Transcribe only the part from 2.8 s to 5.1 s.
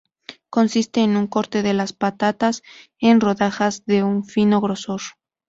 en rodajas de un fino grosor.